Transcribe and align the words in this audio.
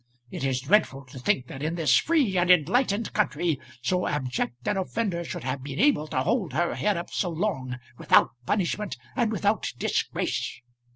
It 0.31 0.43
is 0.43 0.61
dreadful 0.61 1.05
to 1.05 1.19
think 1.19 1.45
that 1.45 1.61
in 1.61 1.75
this 1.75 1.95
free 1.95 2.35
and 2.35 2.49
enlightened 2.49 3.13
country 3.13 3.61
so 3.83 4.07
abject 4.07 4.67
an 4.67 4.75
offender 4.77 5.23
should 5.23 5.43
have 5.43 5.61
been 5.61 5.77
able 5.77 6.07
to 6.07 6.23
hold 6.23 6.53
her 6.53 6.73
head 6.73 6.97
up 6.97 7.11
so 7.11 7.29
long 7.29 7.77
without 7.99 8.31
punishment 8.47 8.97
and 9.15 9.31
without 9.31 9.71
disgrace." 9.77 10.59